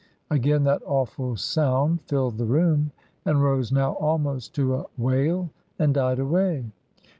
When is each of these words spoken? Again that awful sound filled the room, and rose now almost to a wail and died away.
Again 0.31 0.63
that 0.63 0.81
awful 0.83 1.35
sound 1.37 2.01
filled 2.07 2.39
the 2.39 2.45
room, 2.47 2.91
and 3.23 3.43
rose 3.43 3.71
now 3.71 3.91
almost 3.97 4.55
to 4.55 4.73
a 4.77 4.85
wail 4.97 5.51
and 5.77 5.93
died 5.93 6.17
away. 6.17 6.65